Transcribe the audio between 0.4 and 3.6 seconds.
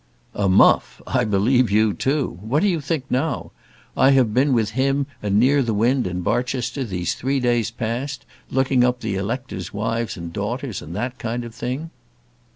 muff I believe you too. What do you think now?